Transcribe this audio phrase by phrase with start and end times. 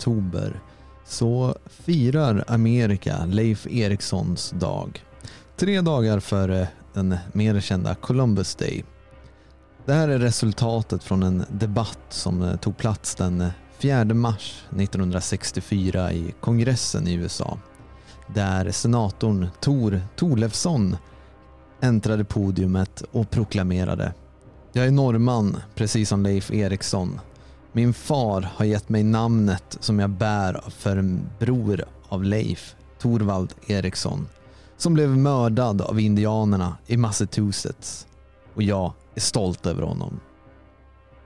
[0.00, 0.60] oktober
[1.04, 5.04] så firar Amerika Leif Erikssons dag.
[5.56, 8.84] Tre dagar före den mer kända Columbus Day.
[9.86, 14.64] Det här är resultatet från en debatt som eh, tog plats den eh, 4 mars
[14.70, 17.58] 1964 i kongressen i USA.
[18.34, 20.96] Där senatorn Tor Torlefsson
[21.80, 24.12] äntrade podiumet och proklamerade
[24.72, 27.20] Jag är norrman, precis som Leif Eriksson.
[27.72, 33.54] Min far har gett mig namnet som jag bär för en bror av Leif, Torvald
[33.66, 34.28] Eriksson,
[34.76, 38.06] som blev mördad av indianerna i Massachusetts.
[38.54, 40.20] Och jag är stolt över honom.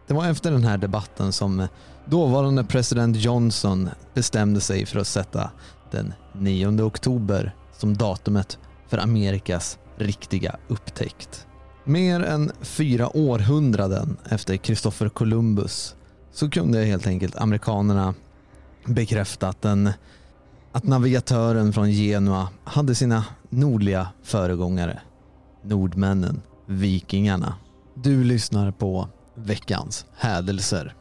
[0.07, 1.67] Det var efter den här debatten som
[2.07, 5.51] dåvarande president Johnson bestämde sig för att sätta
[5.91, 8.59] den 9 oktober som datumet
[8.89, 11.47] för Amerikas riktiga upptäckt.
[11.85, 15.95] Mer än fyra århundraden efter Kristoffer Columbus
[16.35, 18.15] så kunde helt enkelt amerikanerna
[18.87, 19.91] bekräfta att, den,
[20.73, 25.01] att navigatören från Genua hade sina nordliga föregångare.
[25.63, 27.55] Nordmännen, vikingarna.
[27.95, 30.95] Du lyssnar på veckans hädelser.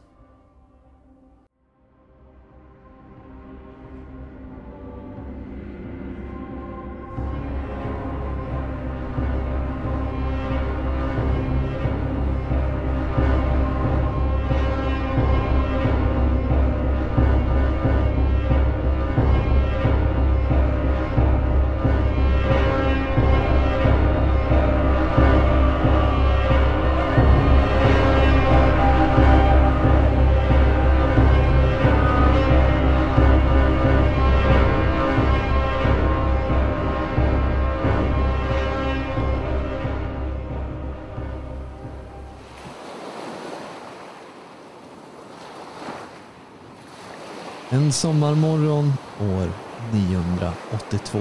[48.04, 49.52] Sommarmorgon år
[49.92, 51.18] 982.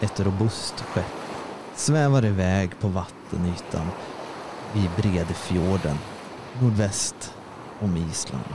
[0.00, 1.04] Ett robust skepp
[1.74, 3.86] svävar iväg på vattenytan
[4.72, 5.98] vid Bredefjorden
[6.60, 7.34] nordväst
[7.80, 8.54] om Island.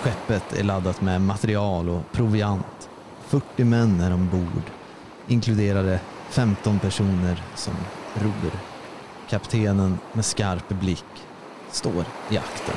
[0.00, 2.88] Skeppet är laddat med material och proviant.
[3.26, 4.70] 40 män är ombord,
[5.28, 7.74] inkluderade 15 personer som
[8.14, 8.52] ror.
[9.28, 11.26] Kaptenen med skarp blick
[11.70, 12.76] står i akten.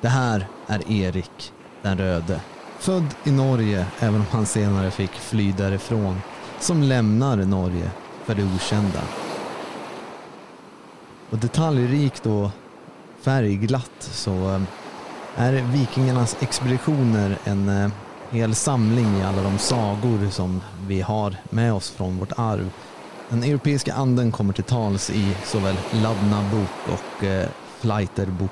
[0.00, 2.40] Det här är Erik den röde.
[2.78, 6.20] Född i Norge, även om han senare fick fly därifrån,
[6.60, 7.90] som lämnar Norge
[8.24, 9.00] för det okända.
[11.30, 12.50] Och detaljrikt och
[13.20, 14.60] färgglatt så eh,
[15.36, 17.90] är vikingarnas expeditioner en eh,
[18.30, 22.70] hel samling i alla de sagor som vi har med oss från vårt arv.
[23.28, 28.50] Den europeiska anden kommer till tals i såväl Ladna bok och eh, Flighter bok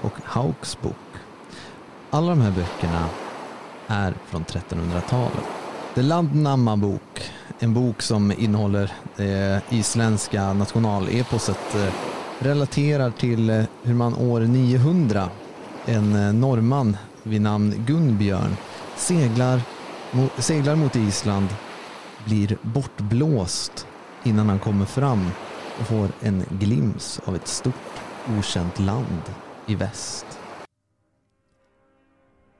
[0.00, 1.03] och Hauks bok.
[2.14, 3.08] Alla de här böckerna
[3.86, 5.44] är från 1300-talet.
[5.94, 11.92] The Landnamma bok, en bok som innehåller det isländska nationaleposet eh,
[12.38, 15.28] relaterar till eh, hur man år 900,
[15.86, 18.56] en norrman vid namn Gunnbjörn
[18.96, 19.60] seglar,
[20.38, 21.48] seglar mot Island,
[22.24, 23.86] blir bortblåst
[24.22, 25.30] innan han kommer fram
[25.80, 28.00] och får en glimt av ett stort
[28.38, 29.22] okänt land
[29.66, 30.33] i väst.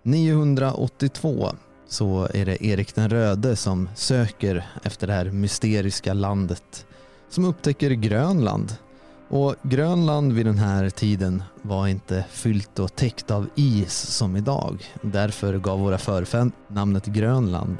[0.06, 1.52] 982
[1.88, 6.86] så är det Erik den röde som söker efter det här mysteriska landet
[7.28, 8.76] som upptäcker Grönland.
[9.28, 14.84] Och Grönland vid den här tiden var inte fyllt och täckt av is som idag.
[15.02, 17.76] Därför gav våra förfäder namnet Grönland.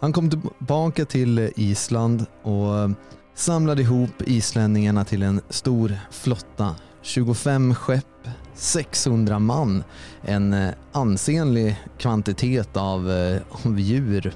[0.00, 2.90] Han kom tillbaka till Island och
[3.34, 9.84] samlade ihop islänningarna till en stor flotta 25 skepp, 600 man,
[10.22, 14.32] en eh, ansenlig kvantitet av, eh, av djur.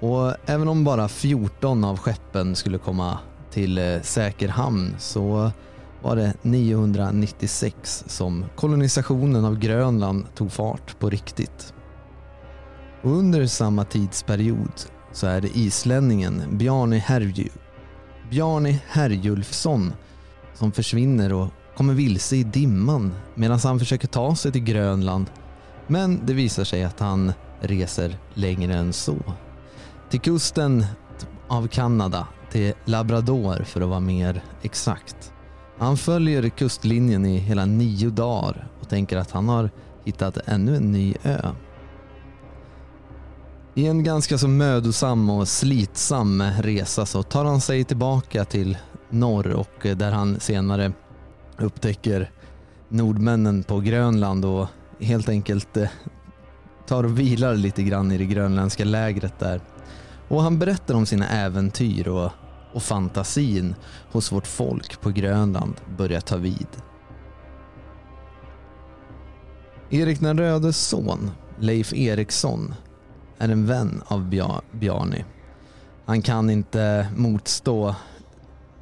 [0.00, 3.18] Och även om bara 14 av skeppen skulle komma
[3.50, 5.50] till eh, säker hamn så
[6.02, 11.74] var det 996 som kolonisationen av Grönland tog fart på riktigt.
[13.02, 14.72] Och under samma tidsperiod
[15.12, 16.42] så är det islänningen
[18.30, 19.92] Bjarni Herjulfsson
[20.54, 21.48] som försvinner och
[21.78, 25.30] kommer vilse i dimman medan han försöker ta sig till Grönland.
[25.86, 29.16] Men det visar sig att han reser längre än så.
[30.10, 30.86] Till kusten
[31.48, 35.32] av Kanada, till Labrador för att vara mer exakt.
[35.78, 39.70] Han följer kustlinjen i hela nio dagar och tänker att han har
[40.04, 41.50] hittat ännu en ny ö.
[43.74, 48.78] I en ganska så mödosam och slitsam resa så tar han sig tillbaka till
[49.10, 50.92] norr och där han senare
[51.58, 52.30] upptäcker
[52.88, 54.66] nordmännen på Grönland och
[55.00, 55.88] helt enkelt eh,
[56.86, 59.60] tar och vilar lite grann i det grönländska lägret där.
[60.28, 62.30] Och han berättar om sina äventyr och,
[62.72, 63.74] och fantasin
[64.12, 66.66] hos vårt folk på Grönland börjar ta vid.
[69.90, 72.74] Erik den rödes son, Leif Eriksson,
[73.38, 74.30] är en vän av
[74.72, 75.24] Bjarni.
[76.04, 77.94] Han kan inte motstå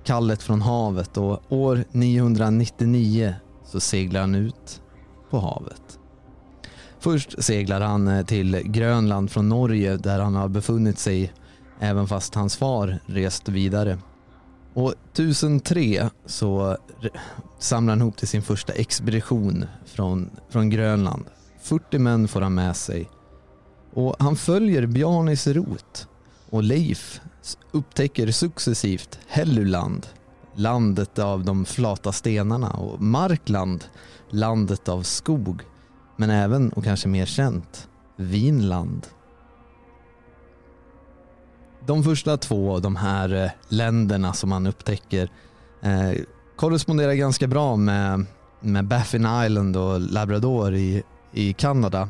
[0.07, 4.83] kallet från havet och år 999 så seglar han ut
[5.31, 5.99] på havet.
[6.99, 11.33] Först seglar han eh, till Grönland från Norge där han har befunnit sig
[11.81, 13.99] även fast hans far rest vidare.
[14.75, 16.77] Och 1003 så
[17.59, 21.25] samlar han ihop till sin första expedition från, från Grönland.
[21.63, 23.11] 40 män får han med sig.
[23.93, 26.09] Och han följer Bjarnis rot
[26.51, 27.21] och Leif
[27.73, 30.07] upptäcker successivt Helluland,
[30.55, 33.85] landet av de flata stenarna och Markland,
[34.31, 35.63] landet av skog.
[36.17, 39.07] Men även, och kanske mer känt, Vinland.
[41.87, 45.31] De första två av de här eh, länderna som man upptäcker
[45.83, 46.13] eh,
[46.57, 48.27] korresponderar ganska bra med,
[48.61, 51.03] med Baffin Island och Labrador i,
[51.33, 52.09] i Kanada.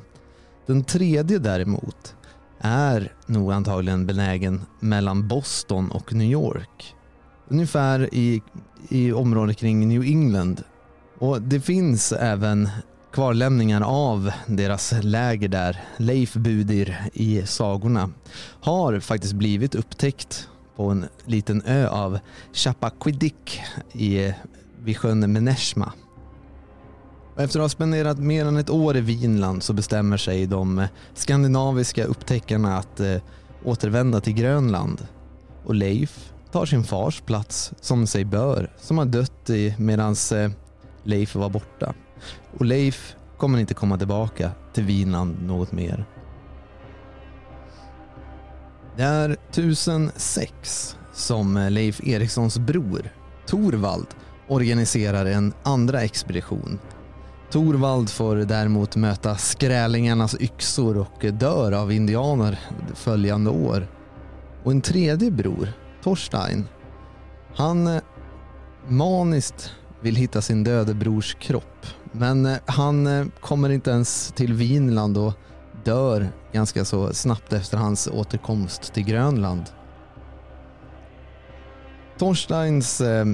[0.66, 2.15] Den tredje däremot
[2.66, 6.94] är nog antagligen benägen mellan Boston och New York.
[7.48, 8.42] Ungefär i,
[8.88, 10.62] i området kring New England.
[11.18, 12.68] Och det finns även
[13.12, 18.10] kvarlämningar av deras läger där, Leif Budir i sagorna,
[18.60, 22.18] har faktiskt blivit upptäckt på en liten ö av
[22.52, 23.60] Chappaquiddick
[23.92, 24.32] i,
[24.84, 25.92] vid sjön Meneshma.
[27.36, 30.88] Efter att ha spenderat mer än ett år i Vinland så bestämmer sig de eh,
[31.14, 33.16] skandinaviska upptäckarna att eh,
[33.64, 35.06] återvända till Grönland.
[35.64, 40.50] Och Leif tar sin fars plats som sig bör, som har dött medan eh,
[41.02, 41.94] Leif var borta.
[42.58, 46.06] Och Leif kommer inte komma tillbaka till Vinland något mer.
[48.96, 53.12] Det är 1006 som eh, Leif Erikssons bror
[53.46, 54.06] Torvald
[54.48, 56.78] organiserar en andra expedition.
[57.50, 62.58] Torvald får däremot möta skrälingarnas yxor och dör av indianer
[62.94, 63.88] följande år.
[64.64, 65.68] Och en tredje bror,
[66.02, 66.68] Torstein,
[67.54, 68.02] han eh,
[68.88, 71.86] maniskt vill hitta sin döde brors kropp.
[72.12, 75.32] Men eh, han eh, kommer inte ens till Vinland och
[75.84, 79.64] dör ganska så snabbt efter hans återkomst till Grönland.
[82.18, 83.26] Torsteins, eh,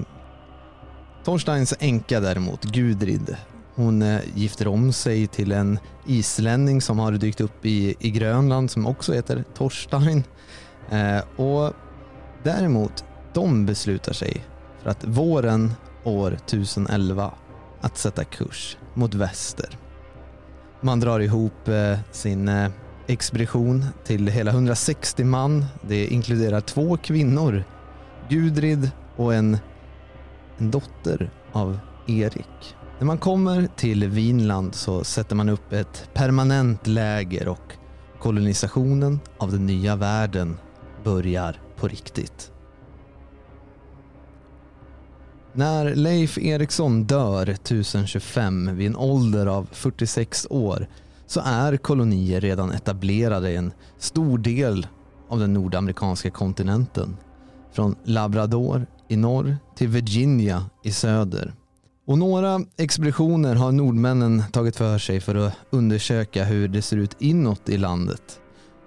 [1.24, 3.36] Torsteins änka däremot, Gudrid,
[3.74, 8.70] hon eh, gifter om sig till en islänning som har dykt upp i, i Grönland
[8.70, 10.24] som också heter Torstein.
[10.90, 11.72] Eh, och
[12.42, 14.44] däremot, de beslutar sig
[14.82, 15.72] för att våren
[16.04, 17.34] år 1011
[17.80, 19.78] att sätta kurs mot väster.
[20.80, 22.70] Man drar ihop eh, sin eh,
[23.06, 25.64] expedition till hela 160 man.
[25.82, 27.64] Det inkluderar två kvinnor,
[28.28, 29.58] Gudrid och en,
[30.58, 32.76] en dotter av Erik.
[32.98, 37.72] När man kommer till Vinland så sätter man upp ett permanent läger och
[38.20, 40.56] kolonisationen av den nya världen
[41.04, 42.52] börjar på riktigt.
[45.52, 50.86] När Leif Eriksson dör 1025 vid en ålder av 46 år
[51.26, 54.86] så är kolonier redan etablerade i en stor del
[55.28, 57.16] av den nordamerikanska kontinenten.
[57.72, 61.54] Från Labrador i norr till Virginia i söder.
[62.04, 67.16] Och några expeditioner har nordmännen tagit för sig för att undersöka hur det ser ut
[67.18, 68.40] inåt i landet.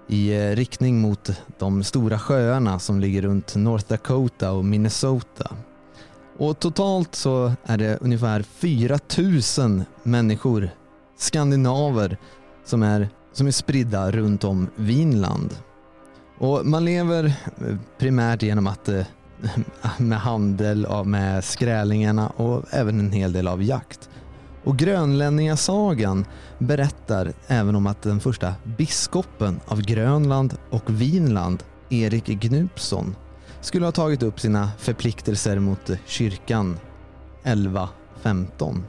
[0.08, 5.50] I eh, riktning mot de stora sjöarna som ligger runt North Dakota och Minnesota.
[6.38, 10.70] Och totalt så är det ungefär 4000 människor,
[11.18, 12.16] skandinaver,
[12.64, 15.54] som är, som är spridda runt om Vinland.
[16.38, 19.06] Och man lever eh, primärt genom att eh,
[19.98, 24.08] med handel med skrälingarna och även en hel del av jakt.
[24.64, 26.24] Och Grönlänningasagan
[26.58, 33.16] berättar även om att den första biskopen av Grönland och Vinland, Erik Gnupsson,
[33.60, 36.78] skulle ha tagit upp sina förpliktelser mot kyrkan
[37.42, 38.84] 1115.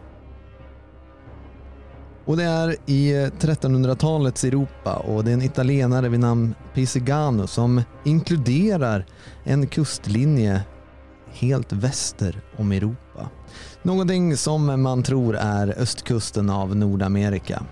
[2.28, 7.82] Och det är i 1300-talets Europa och det är en italienare vid namn Pisigano som
[8.04, 9.06] inkluderar
[9.44, 10.62] en kustlinje
[11.32, 13.30] helt väster om Europa.
[13.84, 17.64] Någonting som man tror är östkusten av Nordamerika.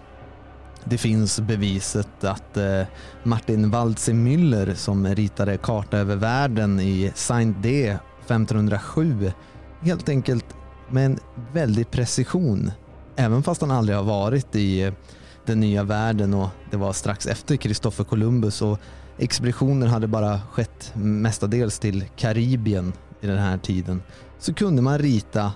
[0.84, 2.82] Det finns beviset att eh,
[3.24, 9.32] Martin Waldseemüller som ritade Karta över världen i Saint D 1507
[9.82, 10.46] helt enkelt
[10.90, 11.20] med en
[11.54, 12.72] väldig precision
[13.16, 14.92] Även fast han aldrig har varit i
[15.46, 18.80] den nya världen och det var strax efter Kristoffer Columbus och
[19.18, 24.04] expeditioner hade bara skett mestadels till Karibien i den här tiden
[24.40, 25.52] så kunde man rita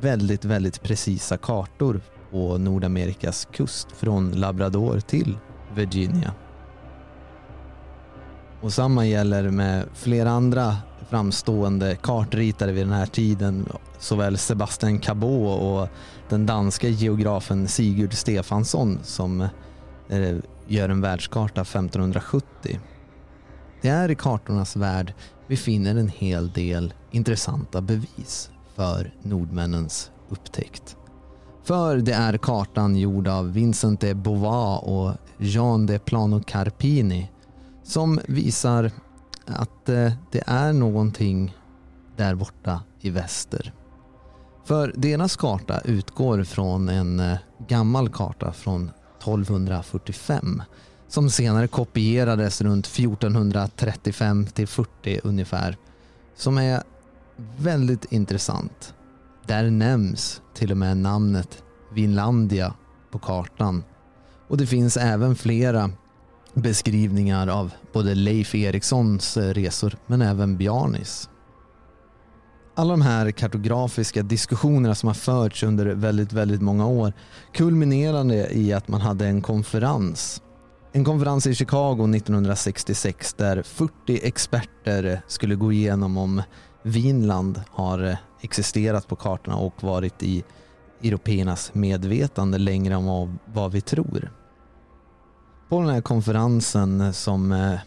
[0.00, 2.00] väldigt, väldigt precisa kartor
[2.30, 5.38] på Nordamerikas kust från Labrador till
[5.74, 6.34] Virginia.
[8.60, 10.76] Och samma gäller med flera andra
[11.08, 13.68] framstående kartritare vid den här tiden.
[13.98, 15.88] Såväl Sebastian Cabot och
[16.30, 19.40] den danska geografen Sigurd Stefansson som
[20.08, 22.80] eh, gör en världskarta 1570.
[23.82, 25.14] Det är i kartornas värld
[25.46, 30.96] vi finner en hel del intressanta bevis för nordmännens upptäckt.
[31.64, 37.30] För det är kartan gjord av Vincent de Beauvoir och Jean de Plano Carpini
[37.82, 38.90] som visar
[39.46, 41.56] att eh, det är någonting
[42.16, 43.72] där borta i väster.
[44.64, 47.38] För deras karta utgår från en eh,
[47.68, 50.62] gammal karta från 1245
[51.08, 55.76] som senare kopierades runt 1435 till 40 ungefär.
[56.36, 56.82] Som är
[57.56, 58.94] väldigt intressant.
[59.46, 61.62] Där nämns till och med namnet
[61.92, 62.74] Vinlandia
[63.10, 63.84] på kartan.
[64.48, 65.90] Och det finns även flera
[66.54, 71.29] beskrivningar av både Leif Erikssons eh, resor men även Bjarnis.
[72.74, 77.12] Alla de här kartografiska diskussionerna som har förts under väldigt, väldigt många år
[77.52, 80.42] kulminerade i att man hade en konferens.
[80.92, 86.42] En konferens i Chicago 1966 där 40 experter skulle gå igenom om
[86.82, 90.44] Vinland har existerat på kartorna och varit i
[91.02, 94.32] européernas medvetande längre än vad vi tror.
[95.68, 97.78] På den här konferensen som eh,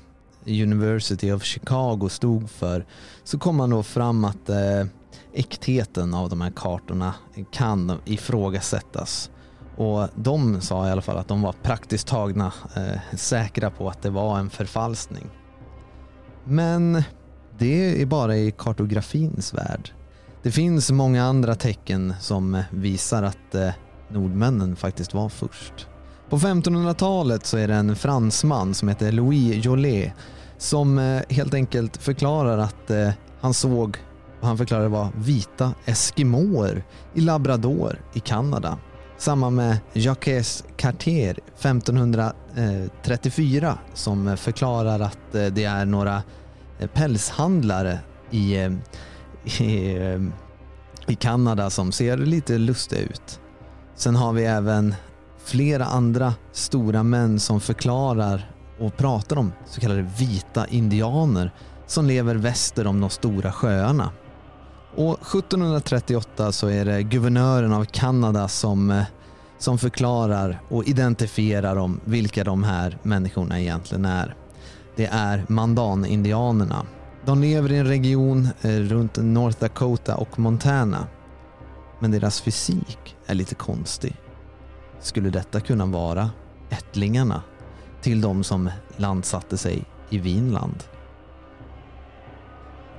[0.46, 2.86] University of Chicago stod för
[3.24, 4.86] så kom man då fram att eh,
[5.34, 7.14] äktheten av de här kartorna
[7.52, 9.32] kan ifrågasättas.
[9.78, 14.02] Och de sa i alla fall att de var praktiskt tagna eh, säkra på att
[14.02, 15.30] det var en förfalskning.
[16.46, 17.04] Men
[17.58, 19.92] det är bara i kartografins värld.
[20.44, 23.70] Det finns många andra tecken som visar att eh,
[24.10, 25.88] nordmännen faktiskt var först.
[26.34, 30.14] På 1500-talet så är det en fransman som heter Louis Jollet
[30.58, 33.10] som eh, helt enkelt förklarar att eh,
[33.42, 33.98] han såg
[34.40, 38.78] vad han förklarade var vita eskimåer i Labrador i Kanada.
[39.18, 46.24] Samma med Jacques Cartier 1534 som förklarar att eh, det är några
[46.94, 48.00] pälshandlare
[48.32, 48.70] i, i,
[51.08, 53.40] i Kanada som ser lite lustiga ut.
[53.96, 54.96] Sen har vi även
[55.44, 61.52] flera andra stora män som förklarar och pratar om så kallade vita indianer
[61.88, 64.12] som lever väster om de stora sjöarna.
[64.96, 69.04] Och 1738 så är det guvernören av Kanada som, eh,
[69.58, 74.36] som förklarar och identifierar om vilka de här människorna egentligen är.
[74.96, 76.86] Det är mandanindianerna.
[77.26, 81.08] De lever i en region eh, runt North Dakota och Montana.
[82.00, 84.16] Men deras fysik är lite konstig.
[85.04, 86.30] Skulle detta kunna vara
[86.70, 87.42] ättlingarna
[88.02, 90.84] till de som landsatte sig i Vinland?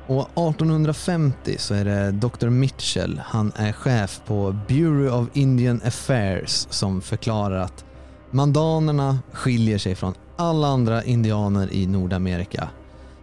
[0.07, 2.49] Och 1850 så är det Dr.
[2.49, 7.85] Mitchell, han är chef på Bureau of Indian Affairs som förklarar att
[8.31, 12.69] mandanerna skiljer sig från alla andra indianer i Nordamerika.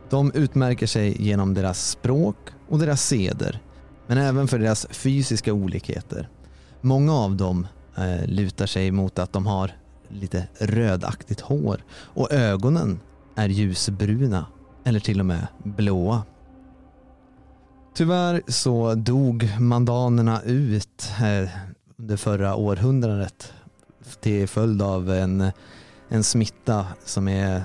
[0.10, 2.38] De utmärker sig genom deras språk
[2.70, 3.62] och deras seder,
[4.08, 6.30] men även för deras fysiska olikheter.
[6.82, 7.68] Många av dem
[7.98, 9.72] eh, lutar sig mot att de har
[10.10, 13.00] lite rödaktigt hår och ögonen
[13.36, 14.46] är ljusbruna
[14.84, 16.24] eller till och med blåa.
[17.96, 21.50] Tyvärr så dog mandanerna ut eh,
[21.98, 23.54] under förra århundradet
[24.22, 25.52] till följd av en,
[26.10, 27.64] en smitta som är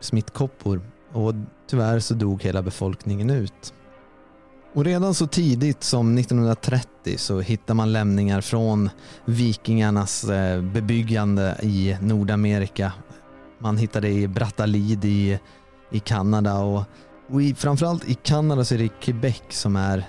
[0.00, 0.80] smittkoppor
[1.12, 1.34] och
[1.66, 3.74] tyvärr så dog hela befolkningen ut.
[4.74, 8.90] Och redan så tidigt som 1930 så hittar man lämningar från
[9.24, 12.92] vikingarnas eh, bebyggande i Nordamerika.
[13.58, 15.38] Man hittar det i Bratalid i,
[15.90, 16.82] i Kanada och,
[17.30, 20.04] och i, framförallt i Kanada så är det Quebec som, är,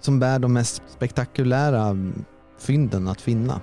[0.00, 2.24] som bär de mest spektakulära mm,
[2.58, 3.60] fynden att finna.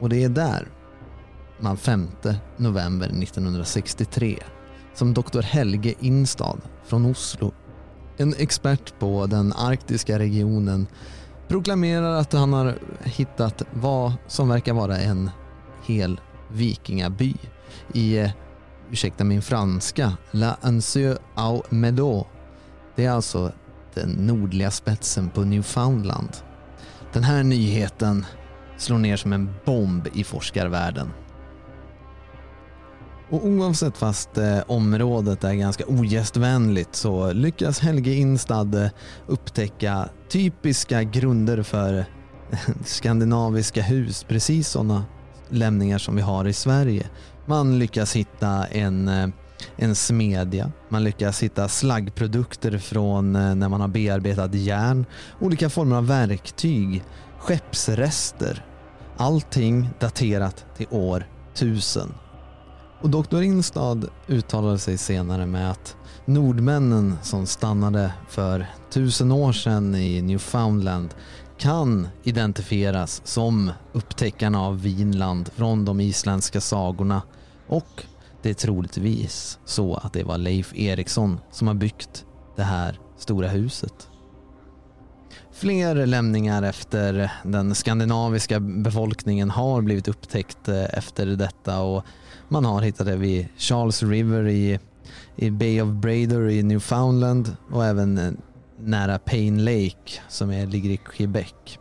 [0.00, 0.68] Och det är där
[1.58, 2.08] man 5
[2.56, 4.38] november 1963
[4.94, 5.42] som Dr.
[5.42, 7.52] Helge Instad från Oslo,
[8.16, 10.86] en expert på den arktiska regionen,
[11.48, 15.30] proklamerar att han har hittat vad som verkar vara en
[15.86, 16.20] hel
[16.52, 17.34] vikingaby
[17.92, 18.30] i, eh,
[18.90, 22.26] ursäkta min franska, La Ancieux au Medo.
[22.96, 23.52] Det är alltså
[23.94, 26.30] den nordliga spetsen på Newfoundland.
[27.12, 28.26] Den här nyheten
[28.76, 31.10] slår ner som en bomb i forskarvärlden.
[33.30, 38.90] Och oavsett fast eh, området är ganska ogästvänligt så lyckas Helge Instad eh,
[39.26, 41.94] upptäcka typiska grunder för
[42.50, 45.04] eh, skandinaviska hus, precis sådana
[45.48, 47.06] lämningar som vi har i Sverige.
[47.46, 49.28] Man lyckas hitta en, eh,
[49.76, 55.06] en smedja, man lyckas hitta slaggprodukter från eh, när man har bearbetat järn,
[55.40, 57.04] olika former av verktyg,
[57.38, 58.64] skeppsrester.
[59.16, 62.14] Allting daterat till år 1000.
[63.04, 69.94] Och Doktor Instad uttalade sig senare med att nordmännen som stannade för tusen år sedan
[69.94, 71.14] i Newfoundland
[71.58, 77.22] kan identifieras som upptäckarna av Vinland från de isländska sagorna
[77.66, 78.04] och
[78.42, 82.24] det är troligtvis så att det var Leif Eriksson som har byggt
[82.56, 84.08] det här stora huset.
[85.56, 92.04] Fler lämningar efter den skandinaviska befolkningen har blivit upptäckt eh, efter detta och
[92.48, 94.78] man har hittat det vid Charles River i,
[95.36, 98.32] i Bay of Brader i Newfoundland och även eh,
[98.78, 101.78] nära Payne Lake som är, ligger i Quebec.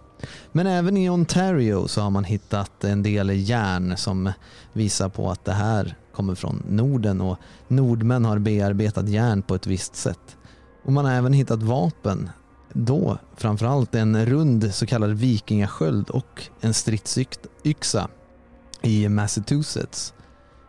[0.51, 4.31] Men även i Ontario så har man hittat en del järn som
[4.73, 9.67] visar på att det här kommer från Norden och nordmän har bearbetat järn på ett
[9.67, 10.37] visst sätt.
[10.85, 12.29] Och man har även hittat vapen.
[12.73, 18.07] Då framförallt en rund så kallad vikingasköld och en stridsyxa
[18.81, 20.13] i Massachusetts.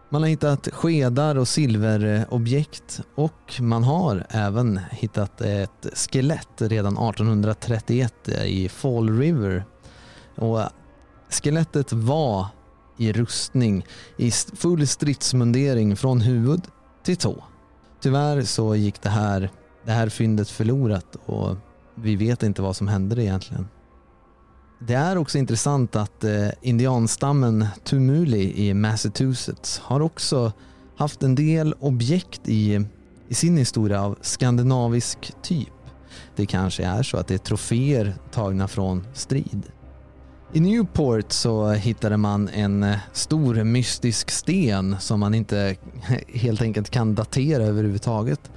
[0.08, 8.28] Man har hittat skedar och silverobjekt och man har även hittat ett skelett redan 1831
[8.28, 9.64] eh, i Fall River.
[10.36, 10.60] Och
[11.30, 12.46] skelettet var
[12.98, 13.86] i rustning
[14.16, 16.62] i full stridsmundering från huvud
[17.02, 17.44] till tå.
[18.00, 19.50] Tyvärr så gick det här,
[19.84, 21.56] det här fyndet förlorat och
[21.94, 23.68] vi vet inte vad som hände egentligen.
[24.78, 30.52] Det är också intressant att eh, indianstammen Tumuli i Massachusetts har också
[30.96, 32.86] haft en del objekt i,
[33.28, 35.68] i sin historia av skandinavisk typ.
[36.36, 39.62] Det kanske är så att det är troféer tagna från strid.
[40.52, 45.76] I Newport så hittade man en eh, stor mystisk sten som man inte
[46.34, 48.50] helt enkelt kan datera överhuvudtaget.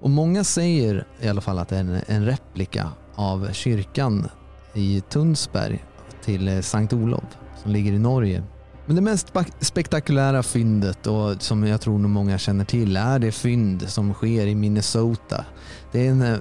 [0.00, 4.28] Och många säger i alla fall att det är en, en replika av kyrkan
[4.74, 5.84] i Tunsberg
[6.24, 7.24] till eh, Sankt Olof
[7.62, 8.42] som ligger i Norge.
[8.86, 13.32] Men det mest spektakulära fyndet och som jag tror nog många känner till är det
[13.32, 15.44] fynd som sker i Minnesota.
[15.92, 16.38] Det är en eh,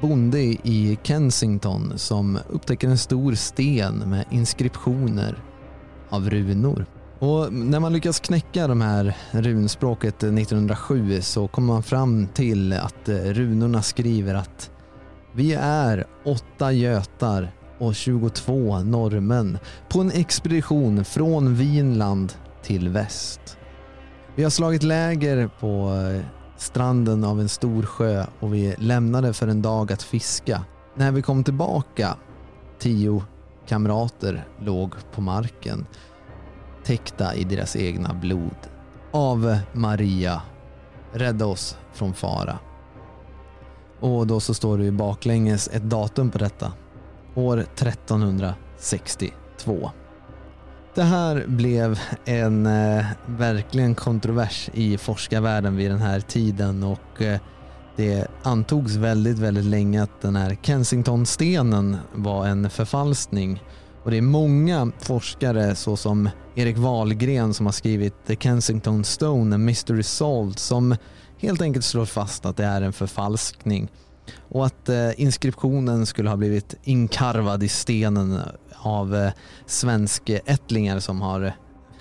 [0.00, 5.42] bonde i Kensington som upptäcker en stor sten med inskriptioner
[6.08, 6.86] av runor.
[7.24, 13.08] Och när man lyckas knäcka de här runspråket 1907 så kommer man fram till att
[13.08, 14.70] eh, runorna skriver att
[15.32, 19.58] vi är åtta götar och 22 norrmän
[19.88, 22.32] på en expedition från Vinland
[22.62, 23.58] till väst.
[24.34, 26.24] Vi har slagit läger på eh,
[26.56, 30.64] stranden av en stor sjö och vi lämnade för en dag att fiska.
[30.96, 32.16] När vi kom tillbaka,
[32.78, 33.22] tio
[33.66, 35.86] kamrater låg på marken
[36.84, 38.56] täckta i deras egna blod.
[39.12, 40.42] Ave Maria,
[41.12, 42.58] rädda oss från fara.
[44.00, 46.72] Och då så står det ju baklänges ett datum på detta.
[47.34, 49.90] År 1362.
[50.94, 57.40] Det här blev en eh, verkligen kontrovers i forskarvärlden vid den här tiden och eh,
[57.96, 63.62] det antogs väldigt, väldigt länge att den här Kensingtonstenen var en förfalskning.
[64.04, 69.58] Och det är många forskare såsom Erik Wahlgren som har skrivit The Kensington Stone, A
[69.58, 70.96] Mystery Solved som
[71.38, 73.88] helt enkelt slår fast att det är en förfalskning
[74.48, 78.40] och att eh, inskriptionen skulle ha blivit inkarvad i stenen
[78.76, 79.32] av eh,
[79.66, 81.42] svenskättlingar som, har,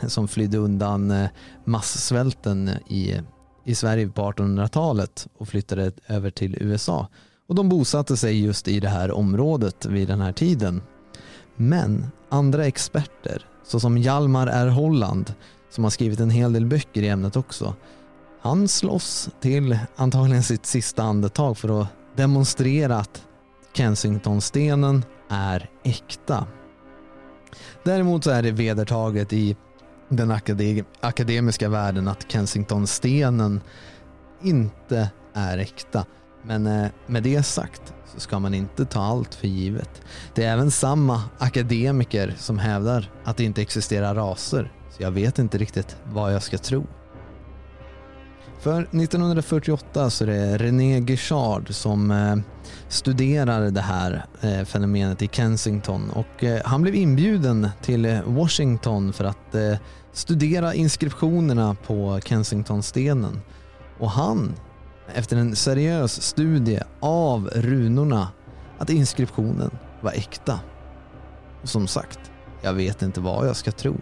[0.02, 1.30] eh, som flydde undan eh,
[1.66, 3.22] massvälten i,
[3.66, 7.08] i Sverige på 1800-talet och flyttade över till USA.
[7.48, 10.82] Och de bosatte sig just i det här området vid den här tiden.
[11.56, 14.68] Men andra experter, såsom Hjalmar R.
[14.68, 15.34] Holland,
[15.70, 17.76] som har skrivit en hel del böcker i ämnet också,
[18.42, 23.24] han slåss till antagligen sitt sista andetag för att demonstrera att
[23.74, 26.48] Kensingtonstenen är äkta.
[27.84, 29.56] Däremot så är det vedertaget i
[30.10, 30.32] den
[31.02, 33.62] akademiska världen att Kensingtonstenen
[34.42, 36.06] inte är äkta.
[36.44, 40.02] Men eh, med det sagt så ska man inte ta allt för givet.
[40.34, 44.72] Det är även samma akademiker som hävdar att det inte existerar raser.
[44.92, 46.88] Så jag vet inte riktigt vad jag ska tro.
[48.60, 52.36] För 1948 så är det René Guichard som eh,
[52.88, 59.56] studerar det här eh, fenomenet i Kensington och han blev inbjuden till Washington för att
[60.12, 63.42] studera inskriptionerna på Kensingtonstenen.
[64.00, 64.54] Och han,
[65.08, 68.28] efter en seriös studie av runorna,
[68.78, 70.60] att inskriptionen var äkta.
[71.62, 72.20] Och som sagt,
[72.62, 73.96] jag vet inte vad jag ska tro.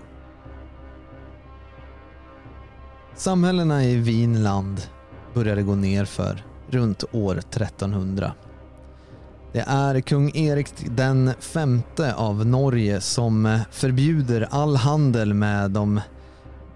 [3.16, 4.82] Samhällena i Vinland
[5.34, 8.34] började gå ner för runt år 1300.
[9.54, 16.02] Det är kung Erik den femte av Norge som förbjuder all handel med de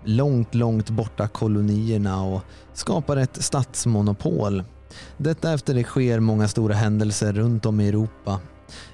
[0.06, 2.42] långt, långt borta kolonierna och
[2.74, 4.64] skapar ett statsmonopol.
[5.18, 8.40] Detta efter det sker många stora händelser runt om i Europa.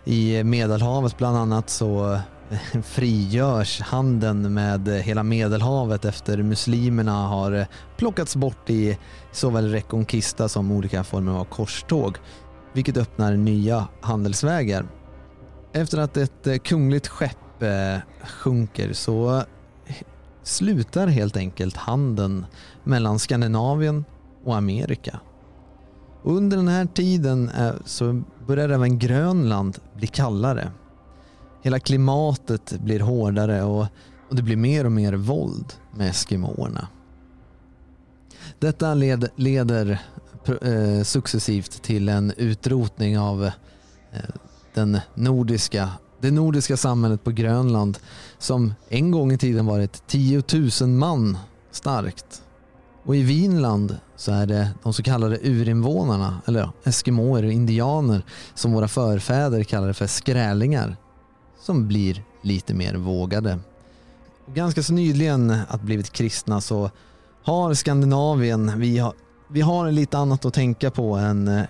[0.06, 2.13] I Medelhavet bland annat så
[2.52, 7.65] eh, frigörs handeln med hela Medelhavet efter muslimerna har
[7.97, 8.97] plockats bort i
[9.32, 12.17] såväl Reconquista som olika former av korståg,
[12.74, 14.86] vilket öppnar nya handelsvägar.
[15.74, 19.43] Efter att ett eh, kungligt skepp eh, sjunker så
[20.43, 22.45] slutar helt enkelt handeln
[22.84, 24.06] mellan Skandinavien
[24.43, 25.19] och Amerika.
[26.23, 30.71] Och under den här tiden eh, så börjar även Grönland bli kallare.
[31.63, 33.86] Hela klimatet blir hårdare och,
[34.30, 36.88] och det blir mer och mer våld med eskimåerna.
[38.60, 40.01] Detta led, leder
[40.62, 44.19] eh, successivt till en utrotning av eh,
[44.73, 45.89] den nordiska,
[46.21, 47.97] det nordiska samhället på Grönland
[48.41, 50.43] som en gång i tiden varit 10
[50.82, 51.38] 000 man
[51.71, 52.43] starkt.
[53.04, 58.73] Och i Vinland så är det de så kallade urinvånarna, eller ja, eskimåer, indianer, som
[58.73, 60.97] våra förfäder kallade för skrälingar
[61.60, 63.60] som blir lite mer vågade.
[64.54, 66.91] Ganska så nyligen att blivit kristna så
[67.43, 69.13] har Skandinavien, vi har,
[69.47, 71.63] vi har lite annat att tänka på än eh,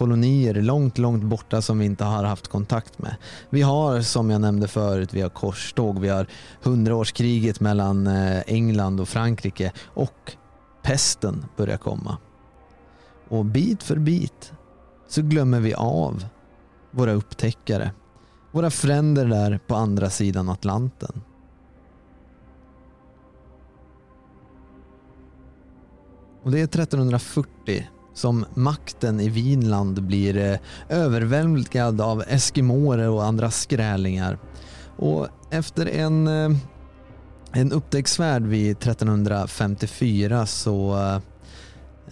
[0.00, 3.16] kolonier långt, långt borta som vi inte har haft kontakt med.
[3.50, 6.26] Vi har, som jag nämnde förut, vi har korståg, vi har
[6.62, 10.32] hundraårskriget mellan eh, England och Frankrike och
[10.82, 12.16] pesten börjar komma.
[13.28, 14.52] Och bit för bit
[15.08, 16.24] så glömmer vi av
[16.90, 17.90] våra upptäckare
[18.52, 21.22] våra fränder där på andra sidan Atlanten.
[26.42, 33.50] Och det är 1340 som makten i Vinland blir eh, överväldigad av eskimåer och andra
[33.50, 34.38] skrälingar.
[34.96, 36.56] Och efter en, eh,
[37.52, 40.96] en upptäcktsfärd vid 1354 så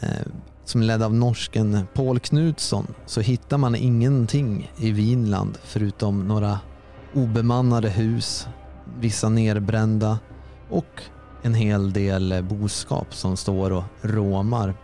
[0.00, 0.26] eh,
[0.64, 6.58] som är ledd av norsken Paul Knutsson så hittar man ingenting i Vinland förutom några
[7.14, 8.48] obemannade hus,
[9.00, 10.18] vissa nerbrända
[10.70, 11.02] och
[11.42, 14.74] en hel del boskap som står och råmar.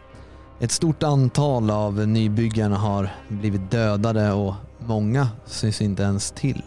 [0.64, 6.62] Ett stort antal av nybyggarna har blivit dödade och många syns inte ens till.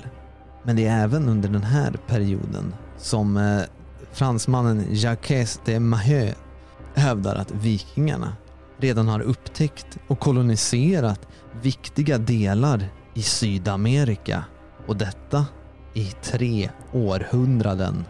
[0.64, 3.62] Men det är även under den här perioden som eh,
[4.12, 6.34] fransmannen Jacques de Maheu
[6.96, 8.34] hävdar att vikingarna
[8.78, 11.28] redan har upptäckt och koloniserat
[11.62, 14.44] viktiga delar i Sydamerika
[14.88, 15.46] och detta
[15.94, 18.06] i tre århundraden.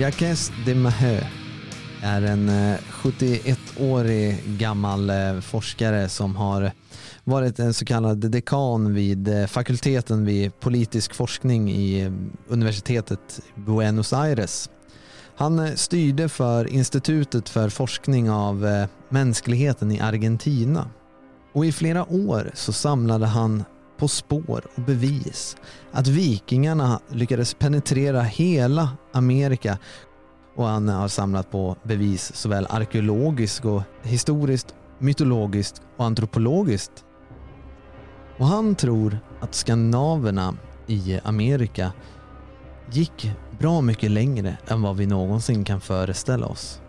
[0.00, 1.20] Jacques de Maheu
[2.02, 6.72] är en eh, 71-årig gammal eh, forskare som har
[7.24, 12.12] varit en så kallad dekan vid eh, fakulteten vid politisk forskning i
[12.48, 14.70] universitetet Buenos Aires.
[15.36, 20.90] Han styrde för Institutet för forskning av mänskligheten i Argentina
[21.52, 23.64] och i flera år så samlade han
[24.00, 25.56] på spår och bevis
[25.92, 29.78] att vikingarna lyckades penetrera hela Amerika
[30.56, 37.04] och han har samlat på bevis såväl arkeologiskt och historiskt, mytologiskt och antropologiskt.
[38.38, 40.54] Och han tror att skandinaverna
[40.86, 41.92] i Amerika
[42.90, 46.80] gick bra mycket längre än vad vi någonsin kan föreställa oss.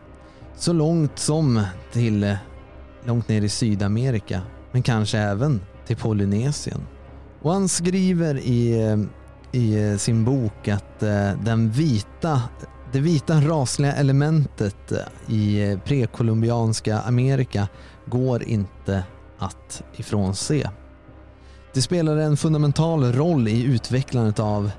[0.56, 2.38] Så långt som till
[3.04, 6.82] långt ner i Sydamerika, men kanske även till Polynesien.
[7.42, 8.98] Och han skriver i,
[9.52, 12.42] i sin bok att eh, den vita,
[12.92, 17.68] det vita rasliga elementet eh, i prekolumbianska Amerika
[18.06, 19.04] går inte
[19.38, 20.70] att ifrånse.
[21.74, 24.72] Det spelar en fundamental roll i utvecklandet av,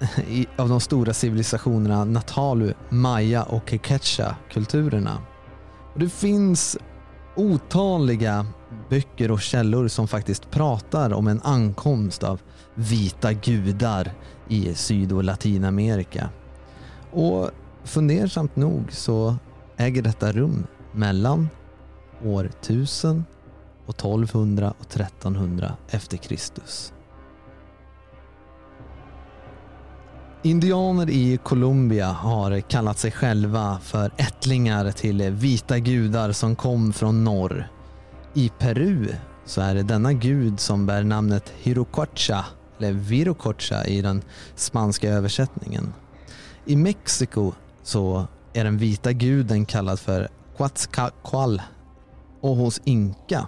[0.56, 5.18] av de stora civilisationerna Natalu, Maya och Quechua-kulturerna.
[5.94, 6.76] Det finns
[7.36, 8.84] otaliga Mm.
[8.88, 12.40] böcker och källor som faktiskt pratar om en ankomst av
[12.74, 14.12] vita gudar
[14.48, 16.30] i Syd och Latinamerika.
[17.12, 17.50] Och
[17.84, 19.36] fundersamt nog så
[19.76, 21.48] äger detta rum mellan
[22.24, 23.24] år 1000
[23.86, 26.92] och 1200 och 1300 efter Kristus.
[30.42, 37.24] Indianer i Colombia har kallat sig själva för ättlingar till vita gudar som kom från
[37.24, 37.68] norr.
[38.34, 39.08] I Peru
[39.44, 42.44] så är det denna gud som bär namnet Hirococha,
[42.78, 44.22] eller Virococha i den
[44.54, 45.92] spanska översättningen.
[46.66, 51.58] I Mexiko så är den vita guden kallad för Quetzalcoatl
[52.40, 53.46] och hos Inka,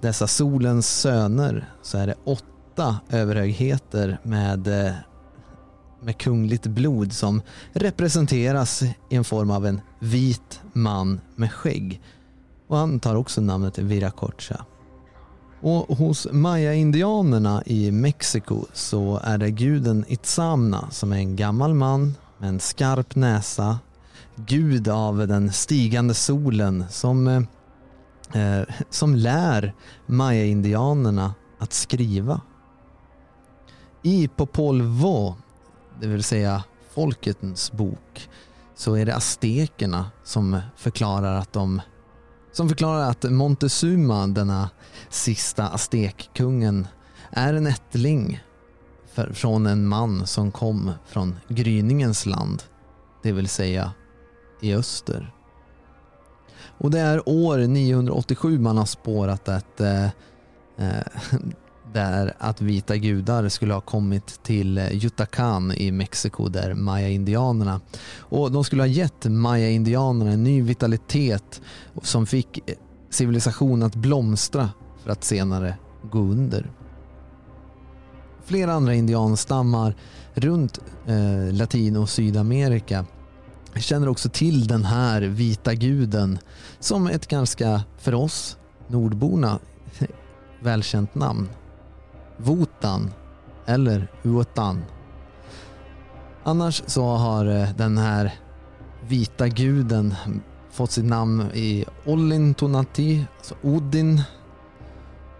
[0.00, 4.92] dessa solens söner, så är det åtta överhögheter med eh,
[6.02, 7.42] med kungligt blod som
[7.72, 12.00] representeras i en form av en vit man med skägg.
[12.72, 14.64] Och han tar också namnet Viracocha.
[15.60, 22.14] Och hos maya-indianerna i Mexiko så är det guden Itzamna som är en gammal man
[22.38, 23.78] med en skarp näsa,
[24.36, 27.26] gud av den stigande solen som,
[28.32, 29.74] eh, som lär
[30.06, 32.40] maya-indianerna att skriva.
[34.02, 35.34] I Popol Vuh
[36.00, 38.28] det vill säga Folkets bok,
[38.74, 41.80] så är det aztekerna som förklarar att de
[42.52, 44.70] som förklarar att Montezuma, denna
[45.08, 46.86] sista aztekkungen,
[47.30, 48.40] är en ättling
[49.12, 52.62] för, från en man som kom från gryningens land,
[53.22, 53.92] det vill säga
[54.60, 55.32] i öster.
[56.78, 60.04] Och det är år 987 man har spårat att eh,
[60.76, 61.04] eh
[61.94, 67.80] där att vita gudar skulle ha kommit till Yucatán i Mexiko där maya-indianerna
[68.18, 71.60] och de skulle ha gett maya-indianerna en ny vitalitet
[72.02, 72.58] som fick
[73.10, 74.70] civilisationen att blomstra
[75.02, 75.76] för att senare
[76.10, 76.70] gå under.
[78.44, 79.94] Flera andra indianstammar
[80.34, 83.06] runt eh, Latin och Sydamerika
[83.76, 86.38] känner också till den här vita guden
[86.80, 88.56] som ett ganska, för oss
[88.88, 89.58] nordborna,
[90.60, 91.48] välkänt namn.
[92.36, 93.10] Votan
[93.66, 94.84] eller Uotan.
[96.44, 98.34] Annars så har eh, den här
[99.08, 100.14] vita guden
[100.70, 104.22] fått sitt namn i Ollintonati, alltså Odin.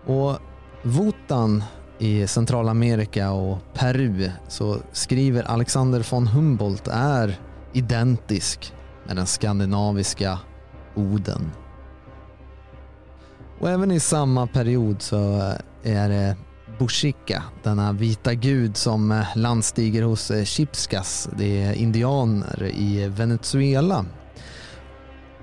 [0.07, 0.39] Och
[0.83, 1.65] Votan
[1.99, 7.41] i Centralamerika och Peru så skriver Alexander von Humboldt är
[7.73, 8.75] identisk
[9.07, 10.39] med den skandinaviska
[10.95, 11.51] Oden.
[13.61, 15.37] Och även i samma period så
[15.83, 16.37] eh, är det
[16.79, 24.05] Bushika, denna vita gud som eh, landstiger hos eh, Chipskas, det är indianer i Venezuela.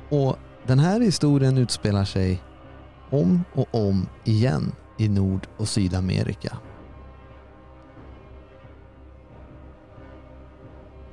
[0.10, 0.38] Och
[0.68, 2.44] den här historien utspelar sig
[3.10, 6.58] om och om igen i Nord och Sydamerika.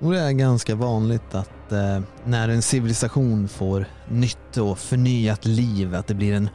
[0.00, 5.94] Och det är ganska vanligt att eh, när en civilisation får nytt och förnyat liv,
[5.94, 6.48] att det blir en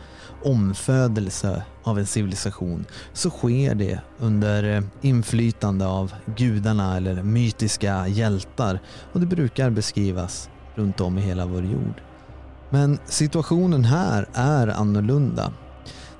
[0.43, 8.79] omfödelse av en civilisation så sker det under eh, inflytande av gudarna eller mytiska hjältar
[9.13, 12.01] och det brukar beskrivas runt om i hela vår jord.
[12.69, 15.53] Men situationen här är annorlunda.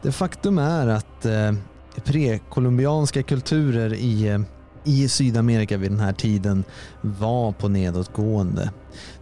[0.01, 1.53] Det faktum är att eh,
[2.03, 4.39] prekolumbianska kulturer i, eh,
[4.83, 6.63] i Sydamerika vid den här tiden
[7.01, 8.71] var på nedåtgående.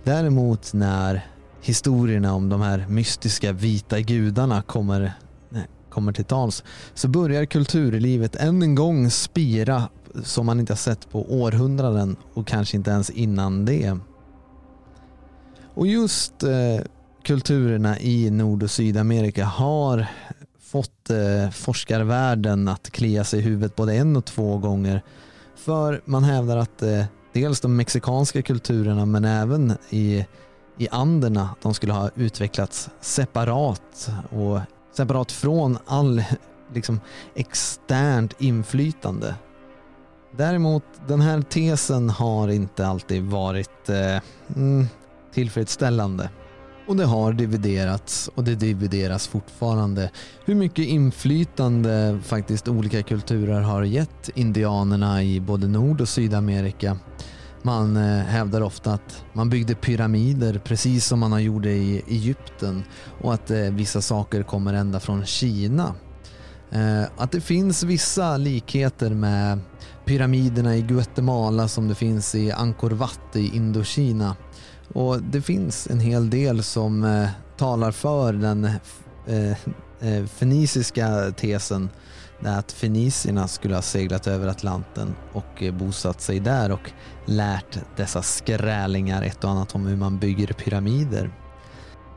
[0.04, 1.26] Däremot när
[1.62, 5.14] historierna om de här mystiska vita gudarna kommer,
[5.90, 9.90] kommer till tals så börjar kulturlivet än en gång spira
[10.24, 13.98] som man inte har sett på århundraden och kanske inte ens innan det.
[15.74, 16.86] Och just eh,
[17.24, 20.08] kulturerna i Nord och Sydamerika har
[20.60, 25.04] fått eh, forskarvärlden att klia sig i huvudet både en och två gånger.
[25.60, 30.26] För man hävdar att eh, dels de mexikanska kulturerna men även i,
[30.78, 34.60] i Anderna de skulle ha utvecklats separat och
[34.94, 36.24] separat från all
[36.74, 37.00] liksom,
[37.36, 39.36] externt inflytande.
[40.38, 44.22] Däremot den här tesen har inte alltid varit eh,
[44.56, 44.88] mm,
[45.34, 46.30] tillfredsställande.
[46.90, 50.12] Och det har dividerats och det divideras fortfarande.
[50.46, 56.98] Hur mycket inflytande faktiskt olika kulturer har gett indianerna i både Nord och Sydamerika.
[57.62, 62.84] Man eh, hävdar ofta att man byggde pyramider precis som man gjorde i Egypten
[63.22, 65.96] och att eh, vissa saker kommer ända från Kina.
[66.72, 69.60] Eh, att det finns vissa likheter med
[70.06, 74.36] pyramiderna i Guatemala som det finns i Angkor Wat i Indokina
[74.94, 81.32] och det finns en hel del som eh, talar för den eh, eh fenisiska feniciska
[81.32, 81.90] tesen
[82.46, 86.92] att fenicierna skulle ha seglat över Atlanten och eh, bosatt sig där och
[87.26, 91.32] lärt dessa skrälingar ett och annat om hur man bygger pyramider.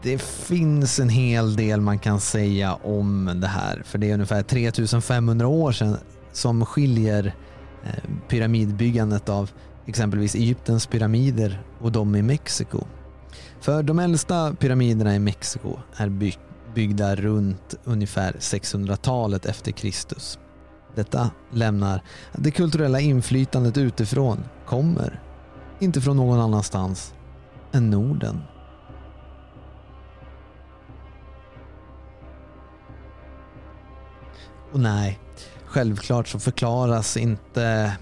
[0.03, 4.43] Det finns en hel del man kan säga om det här för det är ungefär
[4.43, 5.97] 3500 år sedan
[6.33, 7.35] som skiljer
[7.85, 9.51] eh, pyramidbyggandet av
[9.87, 12.85] exempelvis Egyptens pyramider och de i Mexiko.
[13.61, 16.33] För de äldsta pyramiderna i Mexiko är
[16.74, 20.39] byggda runt ungefär 600-talet efter Kristus.
[20.95, 22.03] Detta lämnar
[22.33, 25.20] att det kulturella inflytandet utifrån kommer
[25.80, 27.14] inte från någon annanstans
[27.72, 28.43] än Norden.
[34.72, 35.20] Och nej,
[35.66, 37.97] självklart så förklaras inte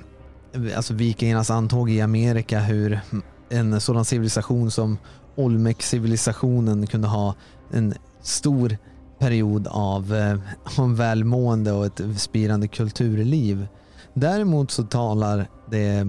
[0.76, 3.00] alltså vikingarnas antåg i Amerika hur
[3.48, 4.98] en sådan civilisation som
[5.36, 7.34] Olmec-civilisationen kunde ha
[7.70, 8.76] en stor
[9.18, 10.38] period av, eh,
[10.78, 13.66] av välmående och ett spirande kulturliv.
[14.14, 16.08] Däremot så talar det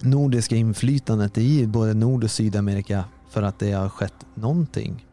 [0.00, 5.06] nordiska inflytandet i både Nord och Sydamerika för att det har skett någonting.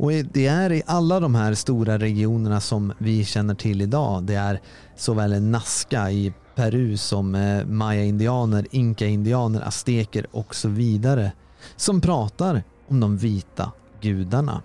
[0.00, 4.22] Och det är i alla de här stora regionerna som vi känner till idag.
[4.22, 4.60] Det är
[4.96, 11.32] såväl Nazca i Peru som eh, maya-indianer, inka-indianer, azteker och så vidare
[11.76, 14.62] som pratar om de vita gudarna.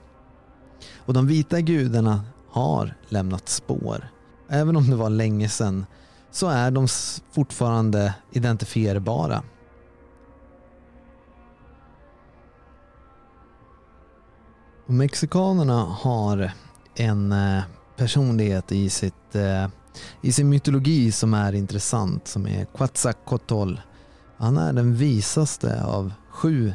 [0.95, 4.07] Och de vita gudarna har lämnat spår.
[4.49, 5.85] Även om det var länge sedan
[6.31, 6.87] så är de
[7.31, 9.43] fortfarande identifierbara.
[14.87, 16.51] Och mexikanerna har
[16.95, 17.63] en eh,
[17.95, 19.67] personlighet i sitt eh,
[20.21, 23.75] i sin mytologi som är intressant som är Quetzalcoatl.
[24.37, 26.73] Han är den visaste av sju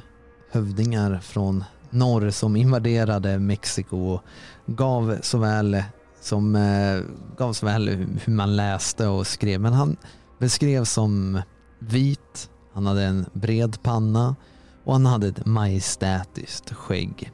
[0.51, 4.23] hövdingar från norr som invaderade Mexiko och
[4.66, 5.83] gav såväl,
[6.21, 7.01] som, eh,
[7.37, 7.89] gav såväl
[8.25, 9.61] hur man läste och skrev.
[9.61, 9.97] Men han
[10.39, 11.43] beskrevs som
[11.79, 14.37] vit, han hade en bred panna
[14.85, 17.33] och han hade ett majestätiskt skägg.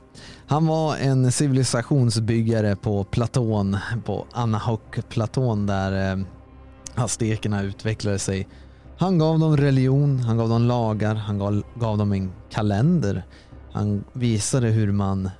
[0.48, 6.24] Han var en civilisationsbyggare på platån, på Anahok-platån där eh,
[6.94, 8.48] aztekerna utvecklade sig.
[8.98, 13.24] Han gav dem religion, han gav dem lagar, han gav, gav dem en kalender.
[13.72, 15.30] Han visade hur man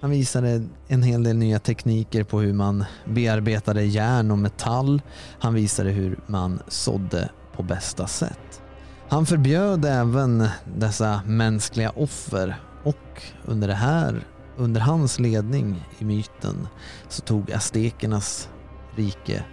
[0.00, 5.02] han visade en hel del nya tekniker på hur man bearbetade järn och metall.
[5.40, 8.62] Han visade hur man sådde på bästa sätt.
[9.08, 14.24] Han förbjöd även dessa mänskliga offer och under det här
[14.56, 16.68] under hans ledning i myten
[17.08, 18.48] så tog aztekernas
[18.96, 19.44] rike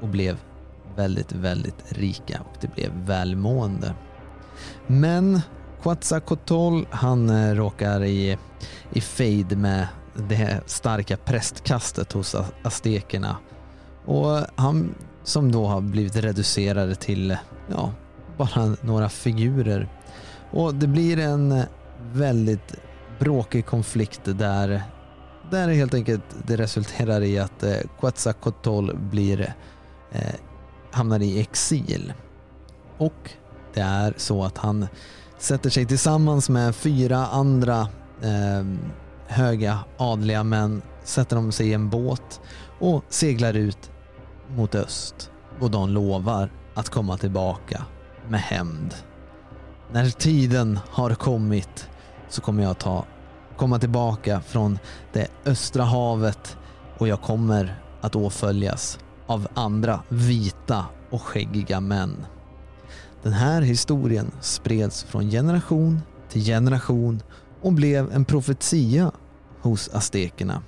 [0.00, 0.38] och blev
[0.96, 3.94] väldigt, väldigt rika och det blev välmående.
[4.86, 5.40] Men
[5.82, 8.38] Quetzalcoatl han eh, råkar i,
[8.92, 13.36] i fejd med det starka prästkastet hos aztekerna
[14.04, 17.36] och han som då har blivit reducerade till
[17.70, 17.92] ja,
[18.36, 19.88] bara några figurer.
[20.50, 21.62] Och det blir en
[22.12, 22.74] väldigt
[23.18, 24.82] bråkig konflikt där,
[25.50, 29.54] där helt enkelt det resulterar i att eh, Quetzalcoatl blir,
[30.12, 30.34] eh,
[30.90, 32.12] hamnar i exil.
[32.98, 33.30] Och
[33.74, 34.86] det är så att han
[35.38, 37.80] sätter sig tillsammans med fyra andra
[38.22, 38.64] eh,
[39.26, 42.40] höga adliga män, sätter de sig i en båt
[42.80, 43.90] och seglar ut
[44.56, 47.84] mot öst och de lovar att komma tillbaka
[48.28, 48.94] med hämnd.
[49.92, 51.88] När tiden har kommit
[52.28, 53.04] så kommer jag ta,
[53.56, 54.78] komma tillbaka från
[55.12, 56.56] det östra havet
[56.98, 62.26] och jag kommer att åföljas av andra vita och skäggiga män.
[63.22, 67.22] Den här historien spreds från generation till generation
[67.62, 69.12] och blev en profetia
[69.62, 70.62] hos aztekerna.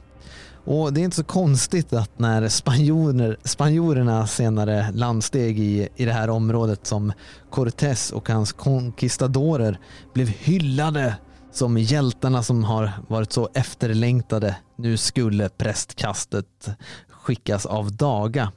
[0.65, 6.13] Och det är inte så konstigt att när spanjorer, spanjorerna senare landsteg i, i det
[6.13, 7.13] här området som
[7.51, 9.79] Cortés och hans conquistadorer
[10.15, 11.15] blev hyllade
[11.53, 14.57] som hjältarna som har varit så efterlängtade.
[14.77, 16.69] Nu skulle prästkastet
[17.11, 18.53] skickas av daga.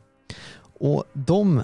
[0.80, 1.60] Och de,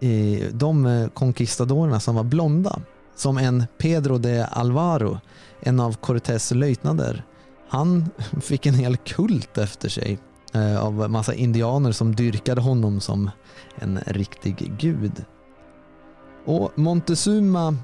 [0.00, 2.80] eh, de conquistadorerna som var blonda,
[3.16, 5.20] som en Pedro de Alvaro,
[5.60, 7.24] en av Cortés löjtnader.
[7.68, 8.10] han
[8.40, 10.18] fick en hel kult efter sig
[10.52, 13.30] eh, av massa indianer som dyrkade honom som
[13.74, 15.24] en riktig gud.
[16.44, 17.76] Och Montezuma,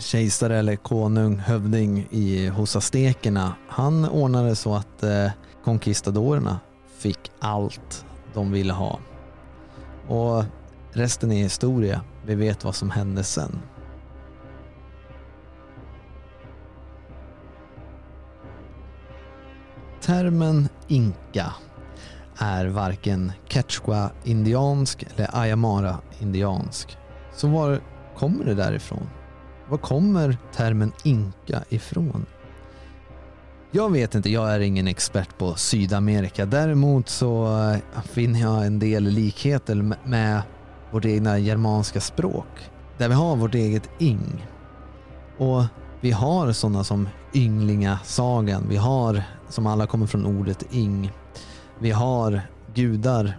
[0.00, 5.30] kejsare eller konung, hövding i, hos aztekerna, han ordnade så att eh,
[5.64, 6.60] konkistadorerna
[6.98, 8.98] fick allt de ville ha.
[10.08, 10.44] Och
[10.92, 12.00] resten är historia.
[12.26, 13.58] Vi vet vad som hände sen.
[20.00, 21.52] Termen inka
[22.38, 26.98] är varken quechua-indiansk eller ayamara-indiansk.
[27.34, 27.80] Så var
[28.16, 29.08] kommer det därifrån?
[29.68, 32.26] Var kommer termen inka ifrån?
[33.70, 36.46] Jag vet inte, jag är ingen expert på Sydamerika.
[36.46, 40.42] Däremot så eh, finner jag en del likheter med
[40.90, 42.70] vårt egna germanska språk.
[42.98, 44.46] Där vi har vårt eget ing.
[45.38, 45.64] Och
[46.00, 48.66] vi har sådana som Ynglingasagan.
[48.68, 51.12] Vi har, som alla kommer från ordet ing.
[51.78, 52.40] Vi har
[52.74, 53.38] gudar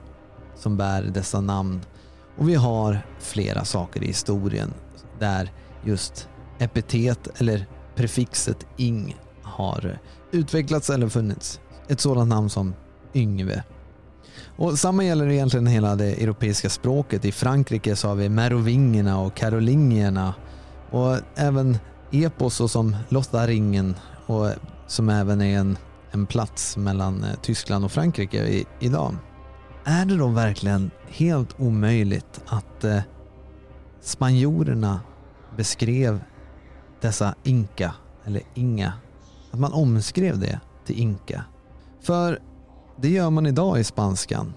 [0.55, 1.81] som bär dessa namn.
[2.37, 4.73] Och vi har flera saker i historien
[5.19, 5.51] där
[5.85, 6.29] just
[6.59, 9.99] epitet eller prefixet ing har
[10.31, 11.59] utvecklats eller funnits.
[11.87, 12.73] Ett sådant namn som
[13.13, 13.63] Yngve.
[14.55, 17.25] Och samma gäller egentligen hela det europeiska språket.
[17.25, 20.33] I Frankrike så har vi merovingerna och karolingerna
[20.91, 21.77] och även
[22.11, 24.49] epos såsom som Lotharingen och
[24.87, 25.77] som även är en,
[26.11, 29.15] en plats mellan eh, Tyskland och Frankrike i, idag.
[29.83, 32.99] Är det då verkligen helt omöjligt att eh,
[34.01, 34.99] spanjorerna
[35.57, 36.21] beskrev
[37.01, 37.93] dessa inka,
[38.25, 38.93] eller inga,
[39.51, 41.45] att man omskrev det till inka?
[42.01, 42.39] För
[43.01, 44.53] det gör man idag i spanskan.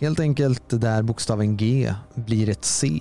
[0.00, 3.00] Helt enkelt där bokstaven G blir ett C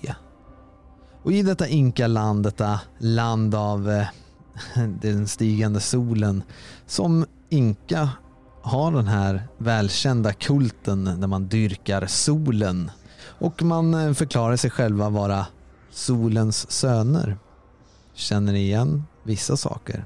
[1.28, 4.08] och i detta inka-land, detta land av eh,
[5.02, 6.44] den stigande solen,
[6.86, 8.10] som inka
[8.62, 12.92] har den här välkända kulten där man dyrkar solen.
[13.40, 15.46] Och man eh, förklarar sig själva vara
[15.98, 17.38] solens söner.
[18.14, 20.06] Känner ni igen vissa saker?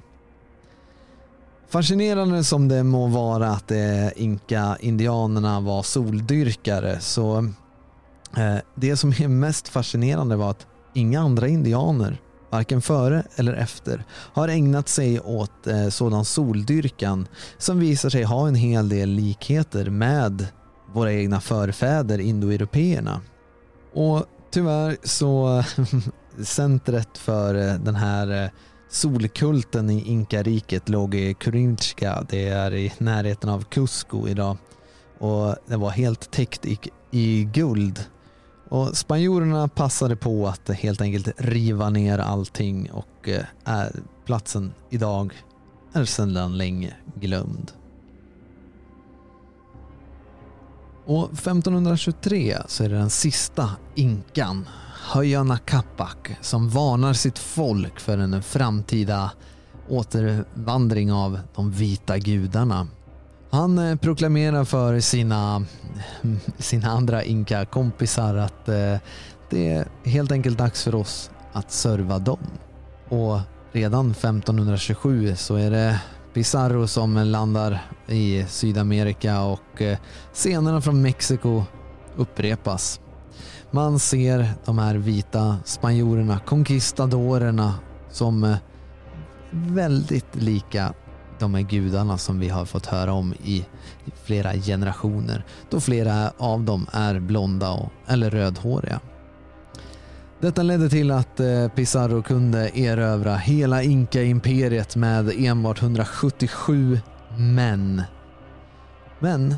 [1.69, 3.71] Fascinerande som det må vara att
[4.15, 7.37] inka-indianerna var soldyrkare så
[8.37, 14.05] eh, det som är mest fascinerande var att Inga andra indianer, varken före eller efter,
[14.09, 17.27] har ägnat sig åt eh, sådan soldyrkan
[17.57, 20.47] som visar sig ha en hel del likheter med
[20.93, 23.21] våra egna förfäder indoeuropeerna.
[23.93, 25.63] Och tyvärr så
[26.43, 28.49] centret för eh, den här eh,
[28.89, 32.25] solkulten i Inkariket låg i Kurinchka.
[32.29, 34.57] Det är i närheten av Cusco idag.
[35.19, 36.79] Och det var helt täckt i,
[37.11, 38.05] i guld
[38.71, 43.91] och spanjorerna passade på att helt enkelt riva ner allting och eh, är,
[44.25, 45.33] platsen idag
[45.93, 47.71] är sedan länge glömd.
[51.05, 54.67] Och 1523 så är det den sista inkan,
[55.11, 59.31] Höjana Kappak som varnar sitt folk för en framtida
[59.89, 62.87] återvandring av de vita gudarna.
[63.49, 65.65] Han eh, proklamerar för sina,
[66.57, 68.97] sina andra inka-kompisar att eh,
[69.49, 72.47] det är helt enkelt dags för oss att serva dem.
[73.09, 73.39] Och
[73.71, 75.99] redan 1527 så är det
[76.33, 79.97] Pizarro som landar i Sydamerika och eh,
[80.33, 81.63] scenerna från Mexiko
[82.15, 82.99] upprepas.
[83.71, 87.75] Man ser de här vita spanjorerna, conquistadorerna,
[88.09, 88.55] som eh,
[89.51, 90.93] väldigt lika
[91.39, 93.65] de här gudarna som vi har fått höra om i
[94.23, 98.99] flera generationer, då flera av dem är blonda och, eller rödhåriga.
[100.41, 106.99] Detta ledde till att eh, Pizarro kunde erövra hela Inka-imperiet med enbart 177
[107.37, 108.03] män.
[109.19, 109.55] Men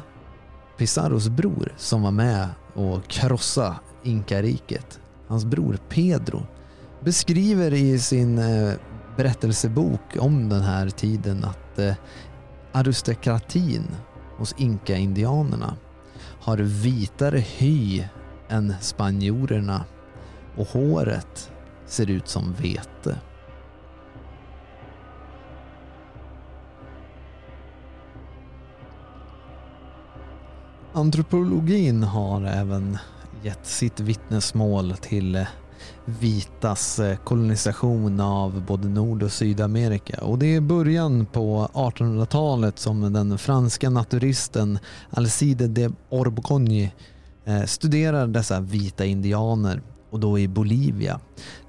[0.78, 6.48] Pizarros bror som var med och krossa Inka-riket, hans bror Pedro,
[7.04, 8.74] beskriver i sin eh,
[9.18, 11.94] berättelsebok om den här tiden att eh,
[12.72, 13.84] aristokratin
[14.38, 15.76] hos inka-indianerna
[16.40, 18.04] har vitare hy
[18.50, 19.84] än spanjorerna
[20.58, 21.52] och håret
[21.86, 23.20] ser ut som vete.
[30.94, 32.98] Antropologin har även
[33.44, 35.46] gett sitt vittnesmål till
[36.06, 40.24] vitas kolonisation av både Nord och Sydamerika.
[40.24, 44.80] Och det är början på 1800-talet som den franska naturisten
[45.10, 46.92] Alcide de Orbocogne
[47.46, 49.82] eh, studerar dessa vita indianer
[50.14, 51.20] och då i Bolivia.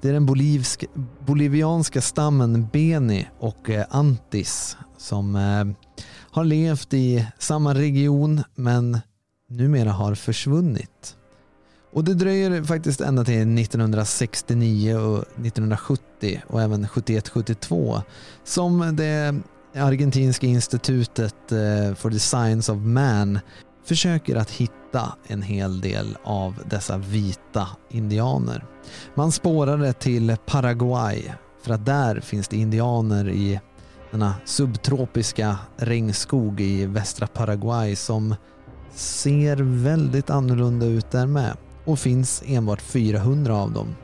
[0.01, 0.85] Det är den bolivsk,
[1.25, 5.65] bolivianska stammen Beni och eh, Antis som eh,
[6.31, 8.99] har levt i samma region men
[9.49, 11.15] numera har försvunnit.
[11.93, 18.01] Och det dröjer faktiskt ända till 1969 och 1970 och även 71-72
[18.43, 19.35] som det
[19.75, 23.39] argentinska institutet eh, for the science of man
[23.85, 24.84] försöker att hitta
[25.27, 28.65] en hel del av dessa vita indianer.
[29.15, 31.33] Man spårade till Paraguay
[31.63, 33.59] för att där finns det indianer i
[34.11, 38.35] denna subtropiska regnskog i västra Paraguay som
[38.93, 43.95] ser väldigt annorlunda ut där med och finns enbart 400 av dem.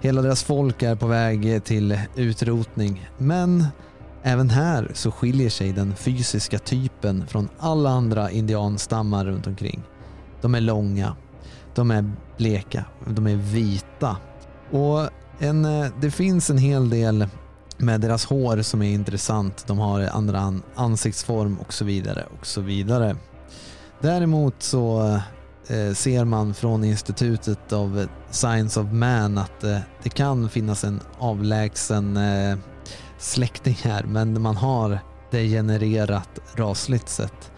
[0.00, 3.66] Hela deras folk är på väg till utrotning men
[4.22, 9.82] även här så skiljer sig den fysiska typen från alla andra indianstammar runt omkring.
[10.40, 11.16] De är långa,
[11.74, 14.16] de är bleka, de är vita
[14.70, 17.26] och en, eh, det finns en hel del
[17.76, 19.64] med deras hår som är intressant.
[19.66, 23.16] De har andra ansiktsform och så vidare och så vidare.
[24.00, 25.02] Däremot så
[25.68, 31.00] eh, ser man från institutet av Science of Man att eh, det kan finnas en
[31.18, 32.18] avlägsen
[33.18, 34.98] släkting här men man har
[35.30, 37.50] degenererat rasligt sett.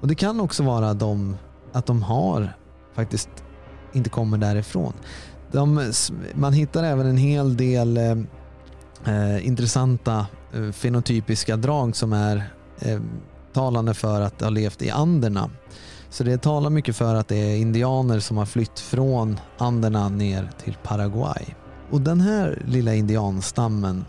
[0.00, 1.36] Och det kan också vara de,
[1.72, 2.52] att de har
[2.94, 3.28] faktiskt
[3.92, 4.92] inte kommer därifrån.
[5.52, 5.92] De,
[6.34, 8.16] man hittar även en hel del eh,
[9.14, 13.00] eh, intressanta eh, fenotypiska drag som är eh,
[13.52, 15.50] talande för att ha levt i Anderna.
[16.10, 20.50] Så det talar mycket för att det är indianer som har flytt från Anderna ner
[20.64, 21.44] till Paraguay.
[21.90, 24.04] Och den här lilla indianstammen,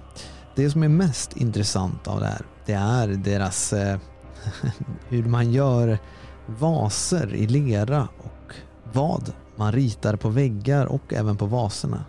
[0.55, 3.99] det som är mest intressant av det här, det är deras eh,
[5.09, 5.99] hur man gör
[6.45, 8.53] vaser i lera och
[8.93, 12.05] vad man ritar på väggar och även på vaserna.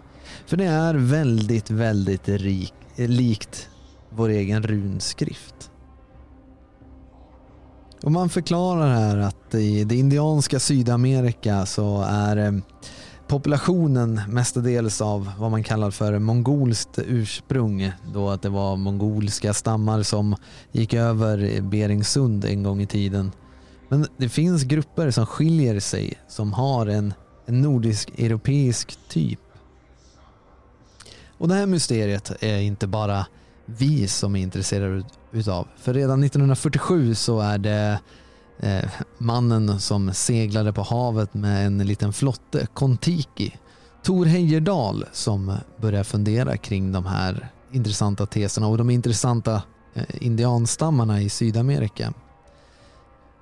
[0.46, 3.68] För det är väldigt, väldigt rik, likt
[4.10, 5.70] vår egen runskrift.
[8.02, 12.52] Och man förklarar här att i det indianska Sydamerika så är eh,
[13.30, 17.92] populationen mestadels av vad man kallar för mongolskt ursprung.
[18.12, 20.36] Då att det var mongolska stammar som
[20.72, 23.32] gick över Beringsund en gång i tiden.
[23.88, 27.14] Men det finns grupper som skiljer sig som har en,
[27.46, 29.40] en nordisk-europeisk typ.
[31.38, 33.26] Och det här mysteriet är inte bara
[33.66, 35.68] vi som är intresserade utav.
[35.76, 38.00] För redan 1947 så är det
[38.62, 43.54] eh, mannen som seglade på havet med en liten flotte, Kontiki,
[44.02, 49.62] Tor Heyerdahl, som börjar fundera kring de här intressanta teserna och de intressanta
[49.94, 52.12] eh, indianstammarna i Sydamerika.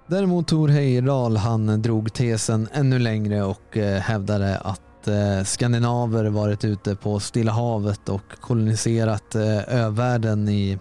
[0.06, 6.64] Däremot Tor Heyerdahl han drog tesen ännu längre och eh, hävdade att eh, skandinaver varit
[6.64, 9.34] ute på Stilla havet och koloniserat
[9.68, 10.78] övärlden i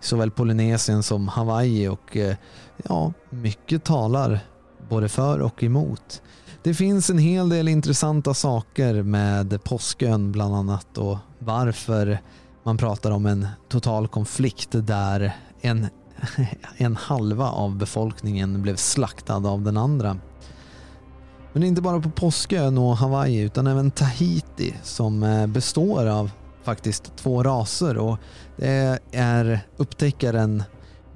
[0.00, 2.16] såväl Polynesien som Hawaii och
[2.84, 4.40] ja, mycket talar
[4.88, 6.22] både för och emot.
[6.62, 12.18] Det finns en hel del intressanta saker med påskön bland annat och varför
[12.62, 15.86] man pratar om en total konflikt där en,
[16.76, 20.18] en halva av befolkningen blev slaktad av den andra.
[21.52, 26.30] Men inte bara på Påskön och Hawaii utan även Tahiti som eh, består av
[26.62, 28.18] faktiskt två raser och
[28.56, 30.62] det är upptäckaren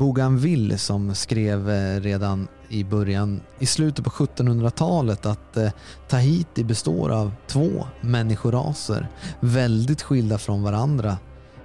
[0.01, 5.70] Bougainville som skrev eh, redan i början, i slutet på 1700-talet att eh,
[6.09, 9.09] Tahiti består av två människoraser,
[9.40, 11.18] väldigt skilda från varandra.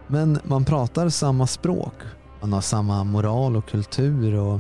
[0.08, 1.94] Men man pratar samma språk,
[2.42, 4.60] man har samma moral och kultur och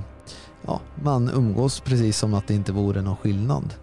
[0.65, 3.73] ja, man umgås precis som att det inte vore någon skillnad.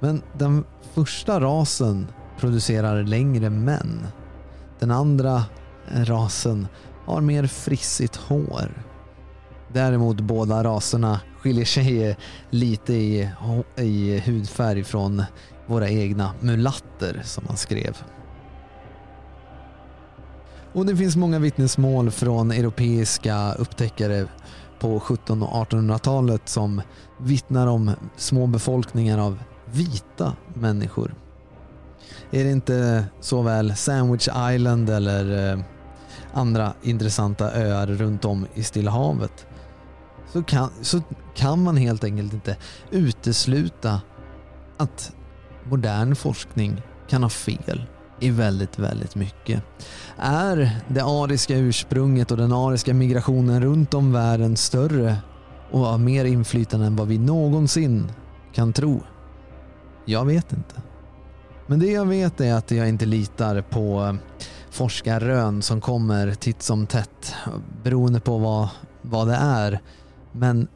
[0.00, 0.64] Men den
[0.94, 2.06] första rasen
[2.38, 4.06] producerar längre män.
[4.78, 5.44] Den andra
[5.88, 6.68] rasen
[7.04, 8.87] har mer frissigt hår.
[9.72, 12.16] Däremot båda raserna skiljer sig
[12.50, 13.30] lite i,
[13.76, 15.22] i hudfärg från
[15.66, 17.96] våra egna mulatter som man skrev.
[20.72, 24.26] Och det finns många vittnesmål från europeiska upptäckare
[24.78, 26.82] på 1700 och 1800-talet som
[27.20, 31.14] vittnar om små befolkningar av vita människor.
[32.30, 35.60] Är det inte såväl Sandwich Island eller eh,
[36.32, 39.46] andra intressanta öar runt om i Stilla havet
[40.32, 41.00] så kan, så
[41.34, 42.56] kan man helt enkelt inte
[42.90, 44.00] utesluta
[44.76, 45.12] att
[45.64, 47.86] modern forskning kan ha fel
[48.20, 49.62] i väldigt, väldigt mycket.
[50.18, 55.16] Är det ariska ursprunget och den ariska migrationen runt om världen större
[55.70, 58.12] och har mer inflytande än vad vi någonsin
[58.52, 59.02] kan tro?
[60.04, 60.82] Jag vet inte.
[61.66, 64.16] Men det jag vet är att jag inte litar på
[64.70, 67.34] forskarrön som kommer titt som tätt
[67.82, 68.68] beroende på vad,
[69.02, 69.80] vad det är.
[70.38, 70.68] Men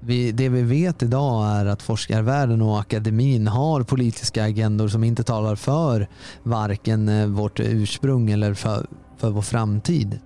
[0.00, 5.22] vi, det vi vet idag är att forskarvärlden och akademin har politiska agendor som inte
[5.22, 6.08] talar för
[6.42, 8.86] varken eh, vårt ursprung eller för,
[9.16, 10.18] för vår framtid.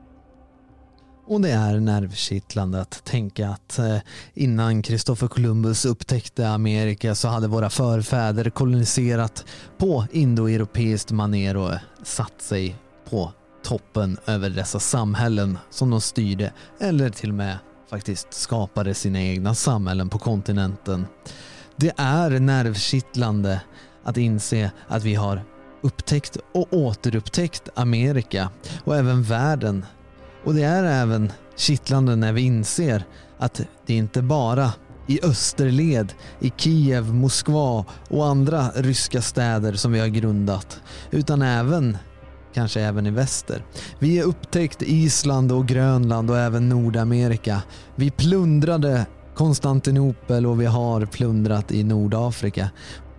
[1.26, 3.96] Och det är nervkittlande att tänka att eh,
[4.34, 9.44] innan Kristoffer Columbus upptäckte Amerika så hade våra förfäder koloniserat
[9.78, 12.76] på indoeuropeiskt maner och satt sig
[13.10, 13.32] på
[13.64, 17.58] toppen över dessa samhällen som de styrde eller till och med
[17.90, 21.06] faktiskt skapade sina egna samhällen på kontinenten.
[21.76, 23.60] Det är nervkittlande
[24.04, 25.42] att inse att vi har
[25.82, 28.50] upptäckt och återupptäckt Amerika
[28.84, 29.84] och även världen.
[30.44, 33.04] Och det är även kittlande när vi inser
[33.38, 34.72] att det inte bara
[35.06, 40.80] i österled, i Kiev, Moskva och andra ryska städer som vi har grundat,
[41.10, 41.98] utan även
[42.54, 43.64] kanske även i väster.
[43.98, 47.62] Vi har upptäckt Island och Grönland och även Nordamerika.
[47.94, 52.70] Vi plundrade Konstantinopel och vi har plundrat i Nordafrika.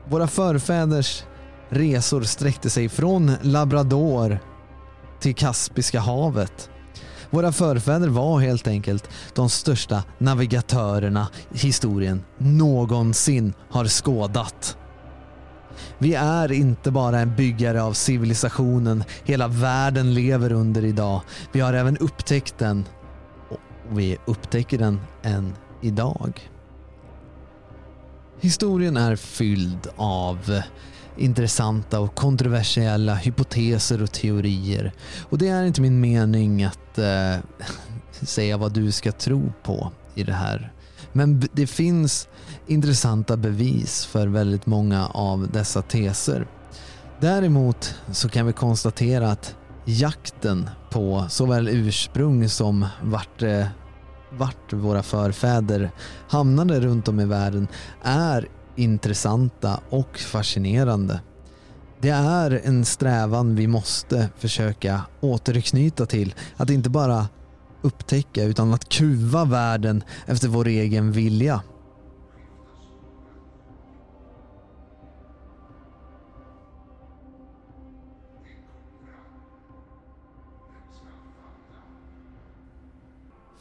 [0.10, 1.24] Våra förfäders
[1.70, 4.40] resor sträckte sig från Labrador
[5.20, 6.70] till Kaspiska havet.
[7.30, 14.78] Våra förfäder var helt enkelt de största navigatörerna historien någonsin har skådat.
[15.98, 21.22] Vi är inte bara en byggare av civilisationen hela världen lever under idag.
[21.52, 22.86] Vi har även upptäckt den
[23.50, 23.60] och
[23.90, 26.50] vi upptäcker den än idag.
[28.40, 30.62] Historien är fylld av
[31.18, 34.94] intressanta och kontroversiella hypoteser och teorier.
[35.30, 37.36] Och det är inte min mening att eh,
[38.22, 40.72] säga vad du ska tro på i det här
[41.14, 42.28] men det finns
[42.68, 46.48] intressanta bevis för väldigt många av dessa teser.
[47.20, 49.56] Däremot så kan vi konstatera att
[49.86, 53.66] jakten på såväl ursprung som vart, eh,
[54.32, 55.92] vart våra förfäder
[56.30, 57.68] hamnade runt om i världen
[58.04, 61.22] är intressanta och fascinerande.
[62.02, 66.36] Det är en strävan vi måste försöka återknyta till.
[66.58, 67.28] Att inte bara
[67.82, 71.62] upptäcka utan att kuva världen efter vår egen vilja.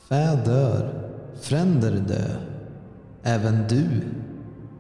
[0.08, 1.10] Fä dör,
[1.40, 2.36] fränder dö.
[3.22, 4.04] Även du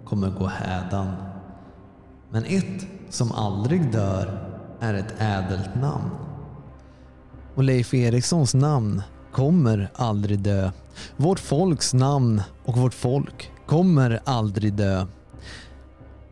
[0.04, 1.16] kommer gå hädan.
[2.30, 4.48] Men ett som aldrig dör
[4.80, 6.10] är ett ädelt namn.
[7.54, 10.70] Och Leif Erikssons namn kommer aldrig dö.
[11.16, 15.06] Vårt folks namn och vårt folk kommer aldrig dö.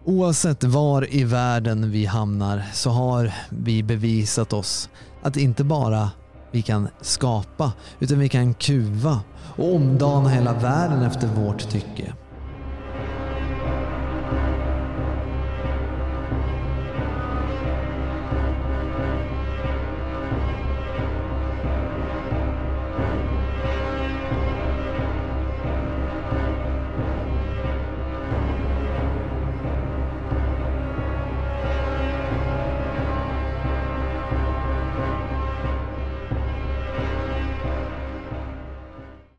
[0.05, 4.89] Oavsett var i världen vi hamnar så har vi bevisat oss
[5.23, 6.11] att inte bara
[6.51, 9.21] vi kan skapa utan vi kan kuva
[9.57, 12.15] och omdana hela världen efter vårt tycke.